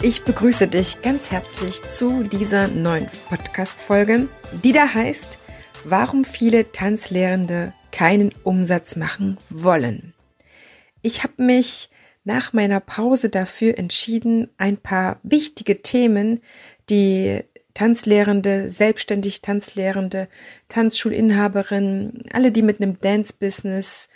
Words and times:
Ich 0.00 0.22
begrüße 0.22 0.68
dich 0.68 1.02
ganz 1.02 1.30
herzlich 1.30 1.82
zu 1.82 2.22
dieser 2.22 2.68
neuen 2.68 3.08
Podcast-Folge, 3.28 4.28
die 4.64 4.72
da 4.72 4.94
heißt, 4.94 5.38
warum 5.84 6.24
viele 6.24 6.72
Tanzlehrende 6.72 7.74
keinen 7.92 8.32
Umsatz 8.42 8.96
machen 8.96 9.38
wollen. 9.50 10.14
Ich 11.02 11.24
habe 11.24 11.42
mich 11.42 11.90
nach 12.24 12.52
meiner 12.52 12.80
Pause 12.80 13.28
dafür 13.28 13.78
entschieden, 13.78 14.48
ein 14.56 14.76
paar 14.76 15.20
wichtige 15.22 15.82
Themen, 15.82 16.40
die 16.90 17.42
Tanzlehrende, 17.78 18.70
selbstständig 18.70 19.40
Tanzlehrende, 19.40 20.26
Tanzschulinhaberinnen, 20.66 22.24
alle, 22.32 22.50
die 22.50 22.62
mit 22.62 22.82
einem 22.82 22.98
Dance-Business 22.98 24.08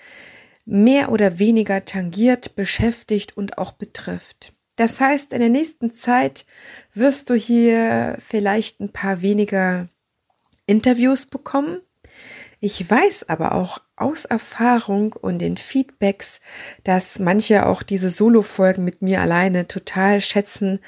mehr 0.64 1.12
oder 1.12 1.38
weniger 1.38 1.84
tangiert, 1.84 2.56
beschäftigt 2.56 3.36
und 3.36 3.58
auch 3.58 3.70
betrifft. 3.70 4.52
Das 4.74 4.98
heißt, 4.98 5.32
in 5.32 5.38
der 5.38 5.48
nächsten 5.48 5.92
Zeit 5.92 6.44
wirst 6.92 7.30
du 7.30 7.34
hier 7.34 8.16
vielleicht 8.18 8.80
ein 8.80 8.88
paar 8.88 9.22
weniger 9.22 9.86
Interviews 10.66 11.26
bekommen. 11.26 11.82
Ich 12.58 12.90
weiß 12.90 13.28
aber 13.28 13.54
auch 13.54 13.78
aus 13.94 14.24
Erfahrung 14.24 15.12
und 15.12 15.38
den 15.38 15.56
Feedbacks, 15.56 16.40
dass 16.82 17.20
manche 17.20 17.66
auch 17.66 17.84
diese 17.84 18.10
Solo-Folgen 18.10 18.82
mit 18.82 19.02
mir 19.02 19.20
alleine 19.20 19.68
total 19.68 20.20
schätzen 20.20 20.80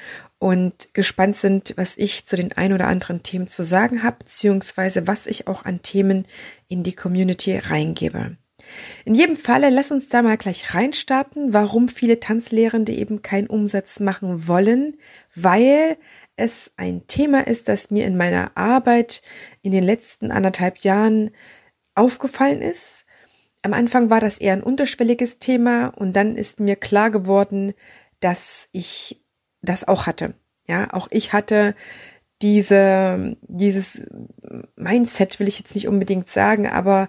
und 0.44 0.92
gespannt 0.92 1.36
sind, 1.36 1.72
was 1.76 1.96
ich 1.96 2.26
zu 2.26 2.36
den 2.36 2.52
ein 2.52 2.74
oder 2.74 2.86
anderen 2.88 3.22
Themen 3.22 3.48
zu 3.48 3.64
sagen 3.64 4.02
habe, 4.02 4.16
beziehungsweise 4.18 5.06
was 5.06 5.26
ich 5.26 5.48
auch 5.48 5.64
an 5.64 5.80
Themen 5.80 6.26
in 6.68 6.82
die 6.82 6.94
Community 6.94 7.56
reingebe. 7.56 8.36
In 9.06 9.14
jedem 9.14 9.36
Falle, 9.36 9.70
lass 9.70 9.90
uns 9.90 10.10
da 10.10 10.20
mal 10.20 10.36
gleich 10.36 10.74
reinstarten, 10.74 11.54
warum 11.54 11.88
viele 11.88 12.20
Tanzlehrende 12.20 12.92
eben 12.92 13.22
keinen 13.22 13.46
Umsatz 13.46 14.00
machen 14.00 14.46
wollen, 14.46 14.98
weil 15.34 15.96
es 16.36 16.72
ein 16.76 17.06
Thema 17.06 17.46
ist, 17.46 17.68
das 17.68 17.90
mir 17.90 18.04
in 18.04 18.18
meiner 18.18 18.54
Arbeit 18.54 19.22
in 19.62 19.72
den 19.72 19.82
letzten 19.82 20.30
anderthalb 20.30 20.80
Jahren 20.80 21.30
aufgefallen 21.94 22.60
ist. 22.60 23.06
Am 23.62 23.72
Anfang 23.72 24.10
war 24.10 24.20
das 24.20 24.36
eher 24.36 24.52
ein 24.52 24.62
unterschwelliges 24.62 25.38
Thema 25.38 25.86
und 25.86 26.12
dann 26.12 26.36
ist 26.36 26.60
mir 26.60 26.76
klar 26.76 27.10
geworden, 27.10 27.72
dass 28.20 28.68
ich 28.72 29.23
das 29.64 29.86
auch 29.86 30.06
hatte. 30.06 30.34
Ja, 30.66 30.92
auch 30.92 31.08
ich 31.10 31.32
hatte 31.32 31.74
diese, 32.42 33.36
dieses 33.42 34.02
Mindset 34.76 35.40
will 35.40 35.48
ich 35.48 35.58
jetzt 35.58 35.74
nicht 35.74 35.88
unbedingt 35.88 36.28
sagen, 36.28 36.66
aber 36.66 37.08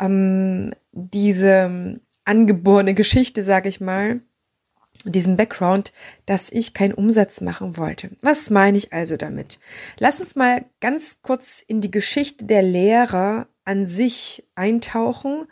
ähm, 0.00 0.72
diese 0.92 2.00
angeborene 2.24 2.94
Geschichte, 2.94 3.42
sage 3.42 3.68
ich 3.68 3.80
mal, 3.80 4.20
diesen 5.04 5.36
Background, 5.36 5.92
dass 6.24 6.50
ich 6.50 6.74
keinen 6.74 6.94
Umsatz 6.94 7.40
machen 7.40 7.76
wollte. 7.76 8.10
Was 8.22 8.50
meine 8.50 8.76
ich 8.76 8.92
also 8.92 9.16
damit? 9.16 9.60
Lass 9.98 10.20
uns 10.20 10.34
mal 10.34 10.64
ganz 10.80 11.22
kurz 11.22 11.62
in 11.66 11.80
die 11.80 11.90
Geschichte 11.90 12.44
der 12.44 12.62
Lehrer 12.62 13.46
an 13.64 13.86
sich 13.86 14.48
eintauchen 14.54 15.46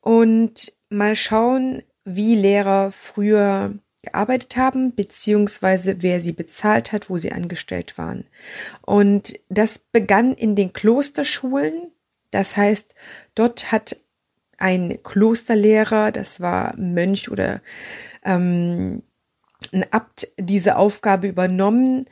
und 0.00 0.72
mal 0.90 1.16
schauen, 1.16 1.82
wie 2.04 2.36
Lehrer 2.36 2.92
früher 2.92 3.74
gearbeitet 4.04 4.56
haben, 4.56 4.94
beziehungsweise 4.94 5.96
wer 6.00 6.20
sie 6.20 6.32
bezahlt 6.32 6.92
hat, 6.92 7.10
wo 7.10 7.18
sie 7.18 7.32
angestellt 7.32 7.98
waren. 7.98 8.24
Und 8.82 9.34
das 9.48 9.78
begann 9.78 10.34
in 10.34 10.54
den 10.54 10.72
Klosterschulen. 10.72 11.90
Das 12.30 12.56
heißt, 12.56 12.94
dort 13.34 13.72
hat 13.72 13.96
ein 14.58 15.02
Klosterlehrer, 15.02 16.12
das 16.12 16.40
war 16.40 16.74
Mönch 16.76 17.30
oder 17.30 17.60
ähm, 18.24 19.02
ein 19.72 19.84
Abt, 19.90 20.28
diese 20.38 20.76
Aufgabe 20.76 21.26
übernommen. 21.26 22.04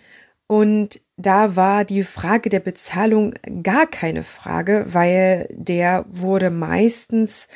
Und 0.47 1.01
da 1.17 1.57
war 1.57 1.85
die 1.85 2.03
Frage 2.03 2.49
der 2.49 2.61
Bezahlung 2.61 3.35
gar 3.63 3.87
keine 3.87 4.23
Frage, 4.23 4.87
weil 4.89 5.49
der 5.51 6.05
wurde 6.09 6.51
meistens 6.51 7.49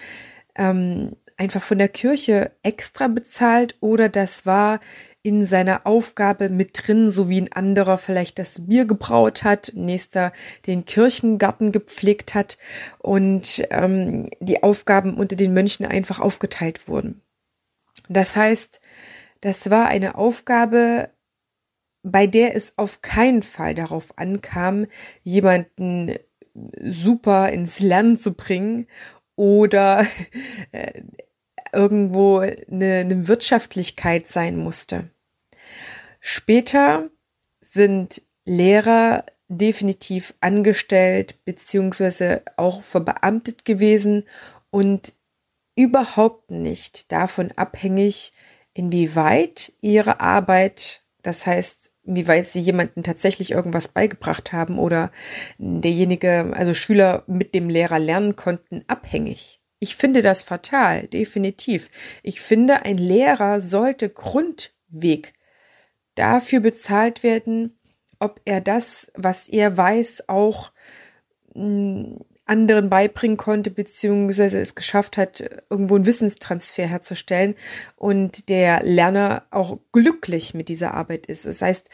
ähm, 0.57 1.17
einfach 1.37 1.63
von 1.63 1.79
der 1.79 1.89
Kirche 1.89 2.53
extra 2.63 3.09
bezahlt 3.09 3.77
oder 3.81 4.09
das 4.09 4.47
war 4.47 4.81
in 5.23 5.45
seiner 5.45 5.87
Aufgabe 5.87 6.49
mit 6.49 6.71
drin, 6.87 7.09
so 7.09 7.29
wie 7.29 7.41
ein 7.41 7.53
anderer 7.53 7.99
vielleicht 7.99 8.39
das 8.39 8.67
Bier 8.67 8.85
gebraut 8.85 9.43
hat, 9.43 9.73
nächster 9.75 10.33
den 10.67 10.85
Kirchengarten 10.85 11.73
gepflegt 11.73 12.35
hat 12.35 12.59
und 12.99 13.67
ähm, 13.71 14.31
die 14.41 14.63
Aufgaben 14.63 15.17
unter 15.17 15.37
den 15.37 15.53
Mönchen 15.53 15.85
einfach 15.85 16.21
aufgeteilt 16.21 16.87
wurden. 16.89 17.23
Das 18.09 18.37
heißt, 18.37 18.81
das 19.41 19.69
war 19.69 19.87
eine 19.87 20.15
Aufgabe, 20.15 21.11
bei 22.05 22.29
der 22.29 22.55
es 22.55 22.75
auf 22.77 23.03
keinen 23.03 23.43
Fall 23.43 23.75
darauf 23.75 24.17
ankam, 24.17 24.87
jemanden 25.25 26.15
super 26.81 27.51
ins 27.51 27.81
Lernen 27.81 28.17
zu 28.17 28.35
bringen 28.35 28.87
oder 29.37 30.07
äh, 30.73 31.03
irgendwo 31.73 32.39
eine, 32.39 32.97
eine 33.01 33.29
Wirtschaftlichkeit 33.29 34.27
sein 34.27 34.57
musste. 34.57 35.11
Später 36.21 37.09
sind 37.61 38.23
Lehrer 38.45 39.25
definitiv 39.49 40.35
angestellt 40.41 41.45
beziehungsweise 41.45 42.43
auch 42.57 42.83
verbeamtet 42.83 43.65
gewesen 43.65 44.25
und 44.71 45.13
überhaupt 45.77 46.51
nicht 46.51 47.13
davon 47.13 47.53
abhängig, 47.53 48.33
inwieweit 48.75 49.73
ihre 49.81 50.21
Arbeit, 50.21 51.03
das 51.23 51.47
heißt, 51.47 51.93
inwieweit 52.07 52.47
sie 52.47 52.61
jemanden 52.61 53.03
tatsächlich 53.03 53.51
irgendwas 53.51 53.89
beigebracht 53.89 54.53
haben 54.53 54.79
oder 54.79 55.11
derjenige, 55.59 56.53
also 56.55 56.75
Schüler 56.75 57.25
mit 57.27 57.55
dem 57.55 57.69
Lehrer 57.69 57.99
lernen 57.99 58.37
konnten, 58.37 58.85
abhängig. 58.87 59.61
Ich 59.79 59.97
finde 59.97 60.23
das 60.23 60.43
fatal, 60.43 61.07
definitiv. 61.09 61.91
Ich 62.23 62.41
finde, 62.41 62.85
ein 62.85 62.99
Lehrer 62.99 63.61
sollte 63.61 64.09
Grundweg 64.09 65.35
dafür 66.15 66.61
bezahlt 66.61 67.23
werden, 67.23 67.79
ob 68.19 68.41
er 68.47 68.61
das, 68.61 69.13
was 69.15 69.49
er 69.49 69.77
weiß, 69.77 70.29
auch 70.29 70.73
hm, 71.55 72.19
anderen 72.47 72.89
beibringen 72.89 73.37
konnte, 73.37 73.71
beziehungsweise 73.71 74.59
es 74.59 74.75
geschafft 74.75 75.17
hat, 75.17 75.45
irgendwo 75.69 75.97
einen 75.97 76.07
Wissenstransfer 76.07 76.87
herzustellen 76.87 77.55
und 77.97 78.49
der 78.49 78.83
Lerner 78.83 79.45
auch 79.51 79.79
glücklich 79.93 80.55
mit 80.55 80.69
dieser 80.69 80.95
Arbeit 80.95 81.27
ist. 81.27 81.45
Das 81.45 81.61
heißt, 81.61 81.91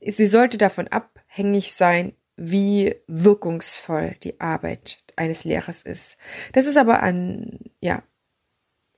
sie 0.00 0.26
sollte 0.26 0.58
davon 0.58 0.88
abhängig 0.88 1.74
sein, 1.74 2.12
wie 2.36 2.94
wirkungsvoll 3.06 4.16
die 4.22 4.40
Arbeit 4.40 4.98
eines 5.16 5.44
Lehrers 5.44 5.82
ist. 5.82 6.18
Das 6.52 6.66
ist 6.66 6.76
aber 6.76 7.02
an 7.02 7.58
ja, 7.80 8.02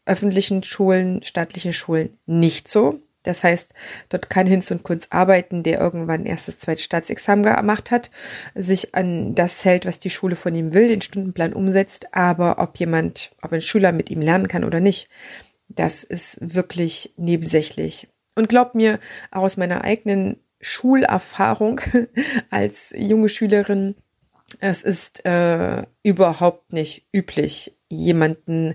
öffentlichen 0.07 0.63
Schulen, 0.63 1.23
staatlichen 1.23 1.73
Schulen 1.73 2.19
nicht 2.27 2.69
so. 2.69 3.01
Das 3.23 3.45
heißt, 3.45 3.75
dort 4.09 4.31
kann 4.31 4.47
Hinz 4.47 4.71
und 4.71 4.85
Kunz 4.85 5.09
arbeiten, 5.11 5.63
der 5.63 5.81
irgendwann 5.81 6.25
erstes, 6.25 6.59
zweites 6.59 6.85
Staatsexamen 6.85 7.45
gemacht 7.45 7.91
hat, 7.91 8.11
sich 8.55 8.95
an 8.95 9.35
das 9.35 9.65
hält, 9.65 9.87
was 9.87 9.99
die 9.99 10.11
Schule 10.11 10.37
von 10.37 10.55
ihm 10.55 10.73
will, 10.73 10.89
den 10.89 11.01
Stundenplan 11.01 11.53
umsetzt, 11.53 12.15
aber 12.15 12.59
ob 12.59 12.79
jemand, 12.79 13.33
ob 13.43 13.53
ein 13.53 13.63
Schüler 13.63 13.93
mit 13.93 14.11
ihm 14.11 14.21
lernen 14.21 14.49
kann 14.49 14.65
oder 14.65 14.81
nicht, 14.81 15.09
das 15.69 16.05
ist 16.05 16.55
wirklich 16.55 17.13
nebensächlich. 17.17 18.09
Und 18.35 18.49
glaubt 18.49 18.75
mir, 18.75 19.01
auch 19.31 19.43
aus 19.43 19.57
meiner 19.57 19.83
eigenen 19.85 20.37
Schulerfahrung 20.61 21.81
als 22.51 22.95
junge 22.97 23.29
Schülerin, 23.29 23.97
es 24.61 24.83
ist 24.83 25.25
äh, 25.27 25.85
überhaupt 26.03 26.73
nicht 26.73 27.07
üblich, 27.13 27.77
jemanden 27.91 28.75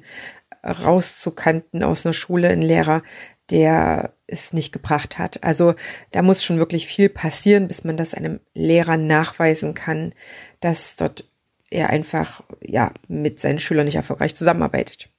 rauszukanten 0.63 1.84
aus 1.84 2.06
einer 2.06 2.13
Schule, 2.13 2.50
einen 2.50 2.62
Lehrer, 2.62 3.04
der 3.50 4.13
es 4.28 4.54
nicht 4.54 4.72
gebracht 4.72 5.18
hat. 5.18 5.44
Also 5.44 5.75
da 6.12 6.22
muss 6.22 6.44
schon 6.44 6.60
wirklich 6.60 6.88
viel 6.88 7.10
passieren, 7.10 7.68
bis 7.68 7.84
man 7.84 7.98
das 7.98 8.13
einem 8.13 8.40
Lehrer 8.54 8.98
nachweisen 8.98 9.74
kann, 9.74 10.13
dass 10.60 10.95
dort 10.95 11.30
er 11.69 11.90
einfach 11.90 12.44
ja 12.66 12.92
mit 13.07 13.40
seinen 13.40 13.60
Schülern 13.60 13.86
nicht 13.86 13.95
erfolgreich 13.95 14.36
zusammenarbeitet. 14.36 15.10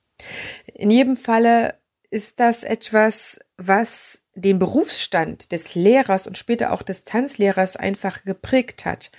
In 0.72 0.90
jedem 0.90 1.16
Falle 1.16 1.74
ist 2.10 2.38
das 2.40 2.62
etwas, 2.62 3.40
was 3.56 4.20
den 4.34 4.58
Berufsstand 4.58 5.52
des 5.52 5.74
Lehrers 5.74 6.26
und 6.26 6.38
später 6.38 6.72
auch 6.72 6.82
des 6.82 7.04
Tanzlehrers 7.04 7.76
einfach 7.76 8.24
geprägt 8.24 8.84
hat. 8.84 9.10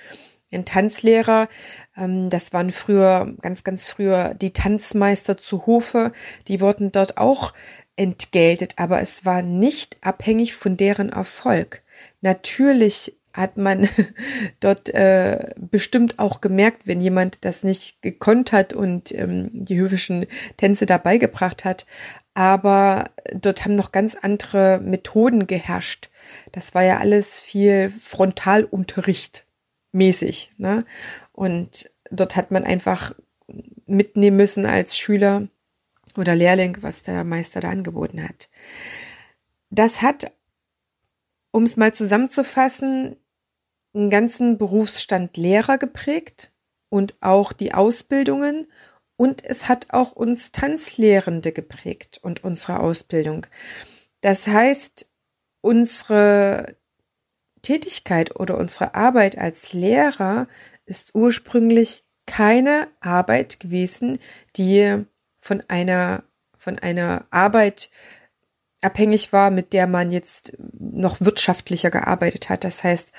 Ein 0.52 0.64
Tanzlehrer, 0.64 1.50
ähm, 1.98 2.30
das 2.30 2.54
waren 2.54 2.70
früher, 2.70 3.36
ganz, 3.42 3.66
ganz 3.66 3.88
früher 3.88 4.34
die 4.36 4.54
Tanzmeister 4.54 5.38
zu 5.38 5.66
Hofe, 5.66 6.14
die 6.48 6.62
wurden 6.62 6.94
dort 6.94 7.18
auch 7.18 7.54
entgeltet, 7.96 8.76
aber 8.78 9.02
es 9.02 9.26
war 9.26 9.42
nicht 9.42 9.98
abhängig 10.02 10.54
von 10.54 10.78
deren 10.78 11.10
Erfolg. 11.10 11.84
Natürlich 12.22 13.18
hat 13.34 13.58
man 13.58 13.88
dort 14.60 14.90
äh, 14.90 15.54
bestimmt 15.58 16.20
auch 16.20 16.42
gemerkt, 16.42 16.88
wenn 16.88 17.02
jemand 17.02 17.44
das 17.46 17.64
nicht 17.64 18.02
gekonnt 18.02 18.52
hat 18.52 18.74
und 18.74 19.14
ähm, 19.14 19.50
die 19.54 19.78
höfischen 19.78 20.26
Tänze 20.58 20.86
dabei 20.86 21.18
gebracht 21.18 21.66
hat. 21.66 21.86
Aber 22.34 23.06
dort 23.34 23.64
haben 23.64 23.76
noch 23.76 23.92
ganz 23.92 24.16
andere 24.16 24.80
Methoden 24.80 25.48
geherrscht. 25.48 26.10
Das 26.52 26.74
war 26.74 26.84
ja 26.84 26.98
alles 26.98 27.40
viel 27.40 27.90
Frontalunterricht 27.90 29.46
mäßig. 29.94 30.50
Ne? 30.58 30.84
Und 31.32 31.90
dort 32.12 32.36
hat 32.36 32.52
man 32.52 32.64
einfach 32.64 33.14
mitnehmen 33.86 34.38
müssen 34.38 34.66
als 34.66 34.98
Schüler 34.98 35.48
oder 36.18 36.36
Lehrling, 36.36 36.78
was 36.82 37.04
der 37.04 37.24
Meister 37.24 37.60
da 37.60 37.70
angeboten 37.70 38.24
hat. 38.24 38.50
Das 39.70 40.02
hat, 40.02 40.32
um 41.52 41.64
es 41.64 41.78
mal 41.78 41.94
zusammenzufassen, 41.94 43.16
einen 43.94 44.10
ganzen 44.10 44.58
Berufsstand 44.58 45.38
Lehrer 45.38 45.78
geprägt 45.78 46.52
und 46.90 47.16
auch 47.22 47.54
die 47.54 47.74
Ausbildungen 47.74 48.68
und 49.18 49.46
es 49.46 49.68
hat 49.68 49.88
auch 49.92 50.12
uns 50.12 50.52
Tanzlehrende 50.52 51.52
geprägt 51.52 52.20
und 52.22 52.44
unsere 52.44 52.80
Ausbildung. 52.80 53.48
Das 54.22 54.48
heißt, 54.48 55.10
unsere 55.62 56.76
Tätigkeit 57.62 58.38
oder 58.40 58.58
unsere 58.58 58.96
Arbeit 58.96 59.38
als 59.38 59.74
Lehrer 59.74 60.48
ist 60.86 61.16
ursprünglich 61.16 62.04
keine 62.26 62.90
Arbeit 63.00 63.60
gewesen, 63.60 64.20
die 64.58 65.06
von 65.46 65.62
einer, 65.68 66.24
von 66.58 66.80
einer 66.80 67.26
Arbeit 67.30 67.92
abhängig 68.82 69.32
war, 69.32 69.52
mit 69.52 69.74
der 69.74 69.86
man 69.86 70.10
jetzt 70.10 70.54
noch 70.80 71.22
wirtschaftlicher 71.22 71.92
gearbeitet 71.92 72.50
hat. 72.50 72.64
Das 72.64 72.84
heißt, 72.84 73.12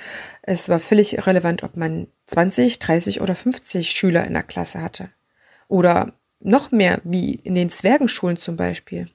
es 0.43 0.69
war 0.69 0.81
völlig 0.81 1.17
irrelevant, 1.17 1.63
ob 1.63 1.77
man 1.77 2.09
20, 2.27 2.81
30 2.81 3.21
oder 3.21 3.37
50 3.37 3.91
Schüler 3.91 4.25
in 4.25 4.33
der 4.33 4.43
Klasse 4.43 4.83
hatte. 4.83 5.11
Oder 5.69 6.15
noch 6.41 6.73
mehr, 6.73 7.01
wie 7.05 7.37
in 7.37 7.55
den 7.55 7.71
Zwergenschulen 7.71 8.37
zum 8.37 8.57
Beispiel. 8.57 9.07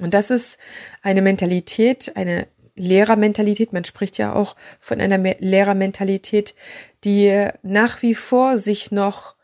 Und 0.00 0.14
das 0.14 0.30
ist 0.30 0.58
eine 1.02 1.20
Mentalität, 1.20 2.16
eine 2.16 2.48
Lehrermentalität, 2.76 3.74
man 3.74 3.84
spricht 3.84 4.16
ja 4.16 4.32
auch 4.32 4.56
von 4.80 5.02
einer 5.02 5.18
Lehrermentalität, 5.18 6.54
die 7.04 7.46
nach 7.62 8.00
wie 8.00 8.14
vor 8.14 8.58
sich 8.58 8.90
noch 8.90 9.36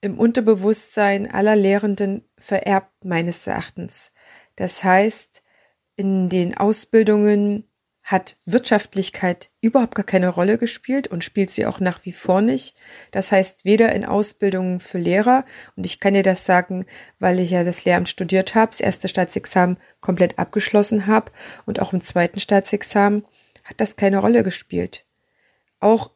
im 0.00 0.18
Unterbewusstsein 0.18 1.30
aller 1.30 1.56
Lehrenden 1.56 2.24
vererbt, 2.38 3.04
meines 3.04 3.46
Erachtens. 3.46 4.12
Das 4.56 4.84
heißt, 4.84 5.42
in 5.96 6.28
den 6.28 6.56
Ausbildungen 6.56 7.64
hat 8.06 8.36
Wirtschaftlichkeit 8.44 9.50
überhaupt 9.60 9.96
gar 9.96 10.04
keine 10.04 10.28
Rolle 10.28 10.58
gespielt 10.58 11.08
und 11.08 11.24
spielt 11.24 11.50
sie 11.50 11.66
auch 11.66 11.80
nach 11.80 12.04
wie 12.04 12.12
vor 12.12 12.40
nicht. 12.40 12.76
Das 13.10 13.32
heißt, 13.32 13.64
weder 13.64 13.92
in 13.92 14.04
Ausbildungen 14.04 14.78
für 14.78 14.98
Lehrer, 14.98 15.44
und 15.74 15.84
ich 15.84 15.98
kann 15.98 16.14
dir 16.14 16.22
das 16.22 16.46
sagen, 16.46 16.86
weil 17.18 17.40
ich 17.40 17.50
ja 17.50 17.64
das 17.64 17.84
Lehramt 17.84 18.08
studiert 18.08 18.54
habe, 18.54 18.70
das 18.70 18.80
erste 18.80 19.08
Staatsexamen 19.08 19.76
komplett 20.00 20.38
abgeschlossen 20.38 21.08
habe 21.08 21.32
und 21.64 21.82
auch 21.82 21.92
im 21.92 22.00
zweiten 22.00 22.38
Staatsexamen 22.38 23.24
hat 23.64 23.80
das 23.80 23.96
keine 23.96 24.18
Rolle 24.18 24.44
gespielt. 24.44 25.04
Auch 25.80 26.12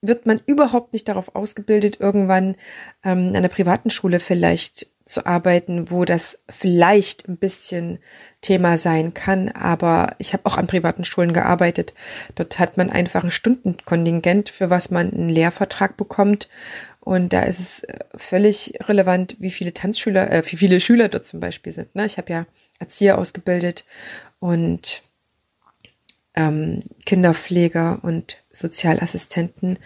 wird 0.00 0.26
man 0.26 0.40
überhaupt 0.46 0.92
nicht 0.92 1.08
darauf 1.08 1.34
ausgebildet, 1.34 1.98
irgendwann 2.00 2.54
ähm, 3.04 3.28
an 3.28 3.36
einer 3.36 3.48
privaten 3.48 3.90
Schule 3.90 4.20
vielleicht 4.20 4.86
zu 5.08 5.26
arbeiten, 5.26 5.90
wo 5.90 6.04
das 6.04 6.38
vielleicht 6.48 7.28
ein 7.28 7.38
bisschen 7.38 7.98
Thema 8.40 8.76
sein 8.76 9.14
kann. 9.14 9.48
Aber 9.48 10.14
ich 10.18 10.32
habe 10.34 10.46
auch 10.46 10.56
an 10.56 10.66
privaten 10.66 11.04
Schulen 11.04 11.32
gearbeitet. 11.32 11.94
Dort 12.34 12.58
hat 12.58 12.76
man 12.76 12.90
einfach 12.90 13.24
ein 13.24 13.30
Stundenkontingent, 13.30 14.50
für 14.50 14.70
was 14.70 14.90
man 14.90 15.12
einen 15.12 15.30
Lehrvertrag 15.30 15.96
bekommt. 15.96 16.48
Und 17.00 17.32
da 17.32 17.42
ist 17.42 17.58
es 17.58 17.82
äh, 17.84 17.98
völlig 18.14 18.74
relevant, 18.86 19.36
wie 19.40 19.50
viele 19.50 19.72
Tanzschüler, 19.72 20.30
äh, 20.30 20.42
wie 20.46 20.56
viele 20.56 20.78
Schüler 20.78 21.08
dort 21.08 21.26
zum 21.26 21.40
Beispiel 21.40 21.72
sind. 21.72 21.94
Ne? 21.94 22.04
Ich 22.04 22.18
habe 22.18 22.32
ja 22.32 22.46
Erzieher 22.78 23.18
ausgebildet 23.18 23.84
und 24.38 25.02
ähm, 26.38 26.80
Kinderpfleger 27.04 27.98
und 28.02 28.38
Sozialassistenten. 28.50 29.78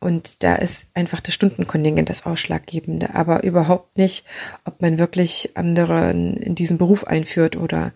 Und 0.00 0.42
da 0.42 0.54
ist 0.54 0.86
einfach 0.94 1.20
das 1.20 1.34
Stundenkontingent 1.34 2.08
das 2.08 2.24
Ausschlaggebende, 2.24 3.14
aber 3.14 3.44
überhaupt 3.44 3.98
nicht, 3.98 4.24
ob 4.64 4.80
man 4.80 4.96
wirklich 4.96 5.50
anderen 5.56 6.38
in 6.38 6.54
diesen 6.54 6.78
Beruf 6.78 7.04
einführt 7.06 7.54
oder 7.54 7.92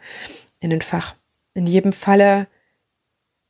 in 0.60 0.70
ein 0.70 0.82
Fach. 0.82 1.14
In 1.54 1.66
jedem 1.66 1.92
Falle 1.92 2.46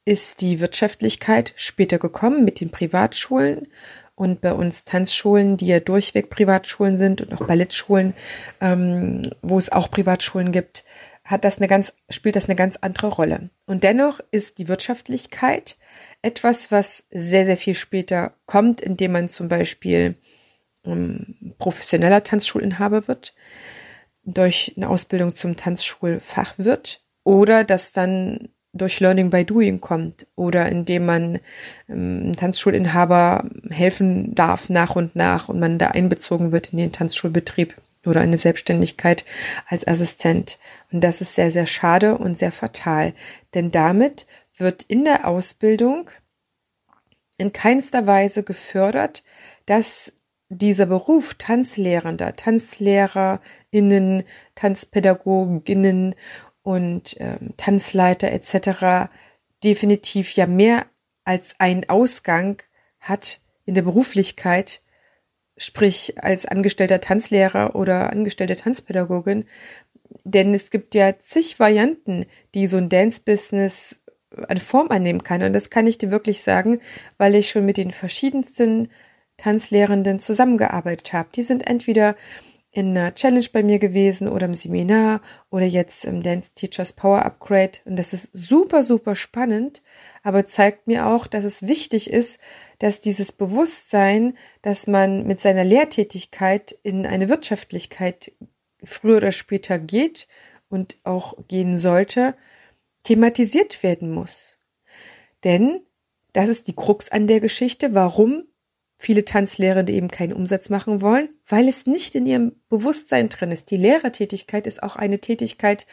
ist 0.04 0.40
die 0.40 0.60
Wirtschaftlichkeit 0.60 1.52
später 1.56 1.98
gekommen 1.98 2.44
mit 2.44 2.60
den 2.60 2.70
Privatschulen 2.70 3.66
und 4.14 4.40
bei 4.40 4.52
uns 4.52 4.84
Tanzschulen, 4.84 5.56
die 5.56 5.66
ja 5.66 5.80
durchweg 5.80 6.30
Privatschulen 6.30 6.96
sind 6.96 7.22
und 7.22 7.32
auch 7.32 7.46
Ballettschulen, 7.46 8.14
ähm, 8.60 9.22
wo 9.42 9.58
es 9.58 9.72
auch 9.72 9.90
Privatschulen 9.90 10.52
gibt, 10.52 10.84
hat 11.24 11.44
das 11.44 11.58
eine 11.58 11.68
ganz, 11.68 11.94
spielt 12.10 12.36
das 12.36 12.46
eine 12.46 12.56
ganz 12.56 12.76
andere 12.76 13.08
Rolle. 13.08 13.50
Und 13.66 13.82
dennoch 13.82 14.20
ist 14.30 14.58
die 14.58 14.68
Wirtschaftlichkeit 14.68 15.78
etwas, 16.22 16.70
was 16.70 17.06
sehr, 17.10 17.44
sehr 17.44 17.56
viel 17.56 17.74
später 17.74 18.34
kommt, 18.46 18.80
indem 18.80 19.12
man 19.12 19.28
zum 19.30 19.48
Beispiel 19.48 20.16
ähm, 20.84 21.54
professioneller 21.58 22.22
Tanzschulinhaber 22.22 23.08
wird, 23.08 23.34
durch 24.24 24.74
eine 24.76 24.88
Ausbildung 24.88 25.34
zum 25.34 25.56
Tanzschulfachwirt 25.56 27.02
oder 27.24 27.64
das 27.64 27.92
dann 27.92 28.48
durch 28.74 29.00
Learning 29.00 29.30
by 29.30 29.44
Doing 29.44 29.80
kommt 29.80 30.26
oder 30.34 30.68
indem 30.68 31.06
man 31.06 31.38
ähm, 31.88 32.34
Tanzschulinhaber 32.36 33.48
helfen 33.70 34.34
darf 34.34 34.68
nach 34.68 34.96
und 34.96 35.14
nach 35.16 35.48
und 35.48 35.60
man 35.60 35.78
da 35.78 35.88
einbezogen 35.88 36.52
wird 36.52 36.72
in 36.72 36.78
den 36.78 36.92
Tanzschulbetrieb 36.92 37.76
oder 38.06 38.20
eine 38.20 38.36
Selbstständigkeit 38.36 39.24
als 39.66 39.86
Assistent. 39.86 40.58
Und 40.92 41.02
das 41.02 41.20
ist 41.20 41.34
sehr, 41.34 41.50
sehr 41.50 41.66
schade 41.66 42.18
und 42.18 42.38
sehr 42.38 42.52
fatal, 42.52 43.14
denn 43.54 43.70
damit 43.70 44.26
wird 44.56 44.84
in 44.84 45.04
der 45.04 45.26
Ausbildung 45.26 46.10
in 47.36 47.52
keinster 47.52 48.06
Weise 48.06 48.42
gefördert, 48.44 49.24
dass 49.66 50.12
dieser 50.48 50.86
Beruf 50.86 51.34
Tanzlehrender, 51.34 52.36
TanzlehrerInnen, 52.36 54.22
TanzpädagogInnen 54.54 56.14
und 56.62 57.20
äh, 57.20 57.38
Tanzleiter 57.56 58.30
etc. 58.30 59.10
definitiv 59.64 60.34
ja 60.34 60.46
mehr 60.46 60.86
als 61.24 61.56
ein 61.58 61.88
Ausgang 61.88 62.62
hat 63.00 63.40
in 63.64 63.74
der 63.74 63.82
Beruflichkeit 63.82 64.82
sprich 65.56 66.14
als 66.22 66.46
angestellter 66.46 67.00
Tanzlehrer 67.00 67.76
oder 67.76 68.10
angestellte 68.10 68.56
Tanzpädagogin. 68.56 69.44
Denn 70.24 70.54
es 70.54 70.70
gibt 70.70 70.94
ja 70.94 71.18
zig 71.18 71.58
Varianten, 71.58 72.26
die 72.54 72.66
so 72.66 72.76
ein 72.76 72.88
Dance-Business 72.88 73.98
eine 74.48 74.60
Form 74.60 74.88
annehmen 74.90 75.22
kann. 75.22 75.42
Und 75.42 75.52
das 75.52 75.70
kann 75.70 75.86
ich 75.86 75.98
dir 75.98 76.10
wirklich 76.10 76.42
sagen, 76.42 76.80
weil 77.18 77.34
ich 77.34 77.50
schon 77.50 77.64
mit 77.64 77.76
den 77.76 77.90
verschiedensten 77.90 78.88
Tanzlehrenden 79.36 80.18
zusammengearbeitet 80.18 81.12
habe. 81.12 81.28
Die 81.34 81.42
sind 81.42 81.66
entweder 81.68 82.16
in 82.74 82.90
einer 82.90 83.14
Challenge 83.14 83.46
bei 83.52 83.62
mir 83.62 83.78
gewesen 83.78 84.28
oder 84.28 84.46
im 84.46 84.54
Seminar 84.54 85.20
oder 85.48 85.64
jetzt 85.64 86.04
im 86.04 86.24
Dance 86.24 86.50
Teachers 86.54 86.92
Power 86.92 87.24
Upgrade. 87.24 87.78
Und 87.84 87.96
das 87.96 88.12
ist 88.12 88.30
super, 88.32 88.82
super 88.82 89.14
spannend, 89.14 89.80
aber 90.24 90.44
zeigt 90.44 90.88
mir 90.88 91.06
auch, 91.06 91.28
dass 91.28 91.44
es 91.44 91.68
wichtig 91.68 92.10
ist, 92.10 92.40
dass 92.80 93.00
dieses 93.00 93.30
Bewusstsein, 93.30 94.34
dass 94.60 94.88
man 94.88 95.24
mit 95.24 95.40
seiner 95.40 95.62
Lehrtätigkeit 95.62 96.76
in 96.82 97.06
eine 97.06 97.28
Wirtschaftlichkeit 97.28 98.32
früher 98.82 99.18
oder 99.18 99.32
später 99.32 99.78
geht 99.78 100.26
und 100.68 100.96
auch 101.04 101.34
gehen 101.46 101.78
sollte, 101.78 102.34
thematisiert 103.04 103.84
werden 103.84 104.10
muss. 104.10 104.58
Denn 105.44 105.80
das 106.32 106.48
ist 106.48 106.66
die 106.66 106.74
Krux 106.74 107.10
an 107.10 107.28
der 107.28 107.38
Geschichte, 107.38 107.94
warum 107.94 108.48
viele 109.04 109.26
Tanzlehrende 109.26 109.92
eben 109.92 110.08
keinen 110.08 110.32
Umsatz 110.32 110.70
machen 110.70 111.02
wollen, 111.02 111.28
weil 111.46 111.68
es 111.68 111.86
nicht 111.86 112.14
in 112.14 112.24
ihrem 112.24 112.52
Bewusstsein 112.70 113.28
drin 113.28 113.50
ist. 113.50 113.70
Die 113.70 113.76
Lehrertätigkeit 113.76 114.66
ist 114.66 114.82
auch 114.82 114.96
eine 114.96 115.18
Tätigkeit, 115.18 115.86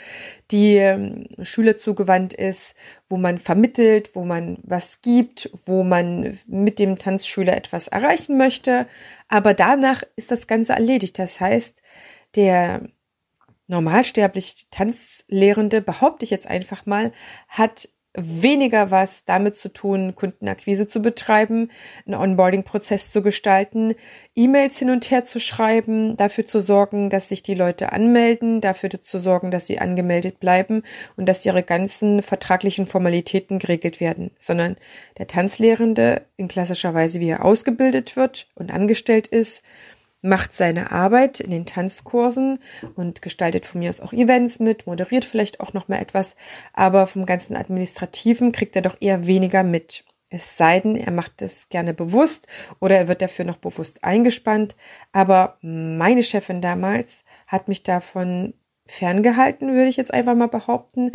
die 0.49 0.77
ähm, 0.77 1.27
Schüler 1.41 1.75
zugewandt 1.75 2.33
ist, 2.33 2.73
wo 3.09 3.17
man 3.17 3.37
vermittelt, 3.37 4.15
wo 4.15 4.23
man 4.23 4.59
was 4.63 5.01
gibt, 5.01 5.51
wo 5.65 5.83
man 5.83 6.39
mit 6.47 6.79
dem 6.79 6.95
Tanzschüler 6.95 7.57
etwas 7.57 7.89
erreichen 7.89 8.37
möchte. 8.37 8.87
Aber 9.27 9.53
danach 9.53 10.03
ist 10.15 10.31
das 10.31 10.47
Ganze 10.47 10.71
erledigt. 10.71 11.19
Das 11.19 11.41
heißt, 11.41 11.81
der 12.37 12.87
normalsterblich 13.67 14.67
Tanzlehrende, 14.71 15.81
behaupte 15.81 16.23
ich 16.23 16.31
jetzt 16.31 16.47
einfach 16.47 16.85
mal, 16.85 17.11
hat 17.49 17.89
weniger 18.15 18.91
was 18.91 19.23
damit 19.23 19.55
zu 19.55 19.69
tun, 19.69 20.15
Kundenakquise 20.15 20.87
zu 20.87 21.01
betreiben, 21.01 21.69
einen 22.05 22.15
Onboarding-Prozess 22.15 23.11
zu 23.11 23.21
gestalten, 23.21 23.95
E-Mails 24.35 24.77
hin 24.77 24.89
und 24.89 25.09
her 25.11 25.23
zu 25.23 25.39
schreiben, 25.39 26.17
dafür 26.17 26.45
zu 26.45 26.59
sorgen, 26.59 27.09
dass 27.09 27.29
sich 27.29 27.43
die 27.43 27.53
Leute 27.53 27.91
anmelden, 27.93 28.59
dafür 28.59 28.89
zu 28.89 29.17
sorgen, 29.17 29.51
dass 29.51 29.67
sie 29.67 29.79
angemeldet 29.79 30.39
bleiben 30.39 30.83
und 31.15 31.25
dass 31.27 31.45
ihre 31.45 31.63
ganzen 31.63 32.21
vertraglichen 32.21 32.85
Formalitäten 32.85 33.59
geregelt 33.59 33.99
werden, 33.99 34.31
sondern 34.37 34.75
der 35.17 35.27
Tanzlehrende 35.27 36.23
in 36.35 36.47
klassischer 36.47 36.93
Weise, 36.93 37.19
wie 37.21 37.29
er 37.29 37.45
ausgebildet 37.45 38.15
wird 38.15 38.47
und 38.55 38.71
angestellt 38.71 39.27
ist, 39.27 39.63
macht 40.21 40.53
seine 40.53 40.91
Arbeit 40.91 41.39
in 41.39 41.51
den 41.51 41.65
Tanzkursen 41.65 42.59
und 42.95 43.21
gestaltet 43.21 43.65
von 43.65 43.79
mir 43.79 43.89
aus 43.89 44.01
auch 44.01 44.13
Events 44.13 44.59
mit, 44.59 44.85
moderiert 44.85 45.25
vielleicht 45.25 45.59
auch 45.59 45.73
noch 45.73 45.87
mal 45.87 45.99
etwas, 45.99 46.35
aber 46.73 47.07
vom 47.07 47.25
ganzen 47.25 47.55
Administrativen 47.55 48.51
kriegt 48.51 48.75
er 48.75 48.81
doch 48.81 48.97
eher 48.99 49.27
weniger 49.27 49.63
mit. 49.63 50.03
Es 50.29 50.55
sei 50.55 50.79
denn, 50.79 50.95
er 50.95 51.11
macht 51.11 51.41
es 51.41 51.67
gerne 51.67 51.93
bewusst 51.93 52.47
oder 52.79 52.97
er 52.97 53.07
wird 53.09 53.21
dafür 53.21 53.43
noch 53.43 53.57
bewusst 53.57 54.03
eingespannt. 54.03 54.77
Aber 55.11 55.57
meine 55.61 56.23
Chefin 56.23 56.61
damals 56.61 57.25
hat 57.47 57.67
mich 57.67 57.83
davon 57.83 58.53
ferngehalten, 58.85 59.73
würde 59.73 59.89
ich 59.89 59.97
jetzt 59.97 60.13
einfach 60.13 60.35
mal 60.35 60.47
behaupten 60.47 61.11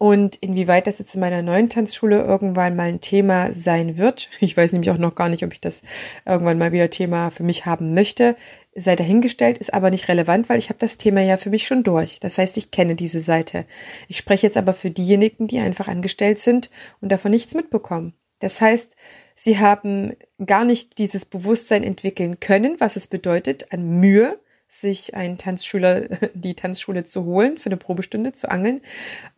und 0.00 0.36
inwieweit 0.36 0.86
das 0.86 0.98
jetzt 0.98 1.14
in 1.14 1.20
meiner 1.20 1.42
neuen 1.42 1.68
Tanzschule 1.68 2.22
irgendwann 2.22 2.74
mal 2.74 2.88
ein 2.88 3.02
Thema 3.02 3.54
sein 3.54 3.98
wird, 3.98 4.30
ich 4.40 4.56
weiß 4.56 4.72
nämlich 4.72 4.90
auch 4.90 4.96
noch 4.96 5.14
gar 5.14 5.28
nicht, 5.28 5.44
ob 5.44 5.52
ich 5.52 5.60
das 5.60 5.82
irgendwann 6.24 6.56
mal 6.56 6.72
wieder 6.72 6.88
Thema 6.88 7.28
für 7.28 7.42
mich 7.42 7.66
haben 7.66 7.92
möchte, 7.92 8.34
sei 8.74 8.96
dahingestellt, 8.96 9.58
ist 9.58 9.74
aber 9.74 9.90
nicht 9.90 10.08
relevant, 10.08 10.48
weil 10.48 10.58
ich 10.58 10.70
habe 10.70 10.78
das 10.78 10.96
Thema 10.96 11.20
ja 11.20 11.36
für 11.36 11.50
mich 11.50 11.66
schon 11.66 11.82
durch. 11.82 12.18
Das 12.18 12.38
heißt, 12.38 12.56
ich 12.56 12.70
kenne 12.70 12.94
diese 12.94 13.20
Seite. 13.20 13.66
Ich 14.08 14.16
spreche 14.16 14.46
jetzt 14.46 14.56
aber 14.56 14.72
für 14.72 14.90
diejenigen, 14.90 15.48
die 15.48 15.58
einfach 15.58 15.86
angestellt 15.86 16.38
sind 16.38 16.70
und 17.02 17.12
davon 17.12 17.30
nichts 17.30 17.54
mitbekommen. 17.54 18.14
Das 18.38 18.62
heißt, 18.62 18.96
sie 19.34 19.58
haben 19.58 20.16
gar 20.46 20.64
nicht 20.64 20.96
dieses 20.96 21.26
Bewusstsein 21.26 21.84
entwickeln 21.84 22.40
können, 22.40 22.76
was 22.78 22.96
es 22.96 23.06
bedeutet 23.06 23.70
an 23.70 24.00
Mühe, 24.00 24.38
sich 24.70 25.14
einen 25.14 25.36
Tanzschüler, 25.36 26.02
die 26.34 26.54
Tanzschule 26.54 27.04
zu 27.04 27.24
holen, 27.24 27.58
für 27.58 27.66
eine 27.66 27.76
Probestunde 27.76 28.32
zu 28.32 28.50
angeln. 28.50 28.80